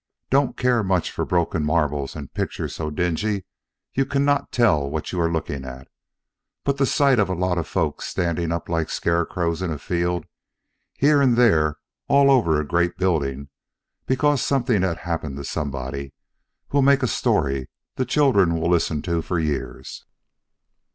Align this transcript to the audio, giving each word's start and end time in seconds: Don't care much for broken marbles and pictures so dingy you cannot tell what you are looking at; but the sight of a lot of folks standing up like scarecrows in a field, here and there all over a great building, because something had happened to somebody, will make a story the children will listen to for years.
Don't 0.31 0.57
care 0.57 0.81
much 0.81 1.11
for 1.11 1.25
broken 1.25 1.63
marbles 1.63 2.15
and 2.15 2.33
pictures 2.33 2.73
so 2.73 2.89
dingy 2.89 3.45
you 3.93 4.03
cannot 4.03 4.51
tell 4.51 4.89
what 4.89 5.11
you 5.11 5.21
are 5.21 5.31
looking 5.31 5.63
at; 5.63 5.89
but 6.63 6.77
the 6.79 6.87
sight 6.87 7.19
of 7.19 7.29
a 7.29 7.35
lot 7.35 7.59
of 7.59 7.67
folks 7.67 8.05
standing 8.07 8.51
up 8.51 8.67
like 8.67 8.89
scarecrows 8.89 9.61
in 9.61 9.69
a 9.69 9.77
field, 9.77 10.25
here 10.95 11.21
and 11.21 11.37
there 11.37 11.75
all 12.07 12.31
over 12.31 12.59
a 12.59 12.65
great 12.65 12.97
building, 12.97 13.49
because 14.07 14.41
something 14.41 14.81
had 14.81 14.97
happened 14.97 15.37
to 15.37 15.43
somebody, 15.43 16.13
will 16.71 16.81
make 16.81 17.03
a 17.03 17.07
story 17.07 17.69
the 17.97 18.03
children 18.03 18.59
will 18.59 18.71
listen 18.71 19.03
to 19.03 19.21
for 19.21 19.37
years. 19.37 20.05